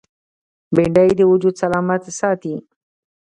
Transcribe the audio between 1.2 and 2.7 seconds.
وجود سلامت ساتي